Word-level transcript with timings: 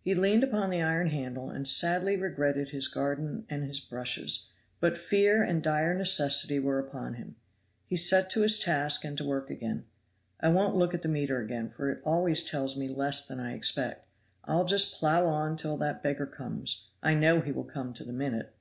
He 0.00 0.14
leaned 0.14 0.44
upon 0.44 0.70
the 0.70 0.80
iron 0.80 1.08
handle 1.08 1.50
and 1.50 1.66
sadly 1.66 2.16
regretted 2.16 2.68
his 2.68 2.86
garden 2.86 3.44
and 3.50 3.64
his 3.64 3.80
brushes; 3.80 4.52
but 4.78 4.96
fear 4.96 5.42
and 5.42 5.60
dire 5.60 5.92
necessity 5.92 6.60
were 6.60 6.78
upon 6.78 7.14
him; 7.14 7.34
he 7.84 7.96
set 7.96 8.30
to 8.30 8.42
his 8.42 8.60
task 8.60 9.04
and 9.04 9.18
to 9.18 9.24
work 9.24 9.50
again. 9.50 9.86
"I 10.38 10.50
won't 10.50 10.76
look 10.76 10.94
at 10.94 11.02
the 11.02 11.08
meter 11.08 11.40
again, 11.40 11.68
for 11.68 11.90
it 11.90 11.98
always 12.04 12.44
tells 12.44 12.76
me 12.76 12.86
less 12.86 13.26
than 13.26 13.40
I 13.40 13.54
expect. 13.54 14.06
I'll 14.44 14.66
just 14.66 14.94
plow 14.94 15.26
on 15.26 15.56
till 15.56 15.76
that 15.78 16.00
beggar 16.00 16.26
comes. 16.26 16.86
I 17.02 17.14
know 17.14 17.40
he 17.40 17.50
will 17.50 17.64
come 17.64 17.92
to 17.94 18.04
the 18.04 18.12
minute." 18.12 18.54